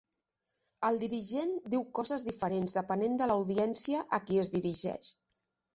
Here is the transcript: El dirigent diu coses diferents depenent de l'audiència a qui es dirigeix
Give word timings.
El 0.89 0.97
dirigent 1.03 1.51
diu 1.75 1.85
coses 1.99 2.25
diferents 2.31 2.75
depenent 2.81 3.21
de 3.23 3.29
l'audiència 3.33 4.05
a 4.19 4.23
qui 4.29 4.45
es 4.47 4.53
dirigeix 4.59 5.15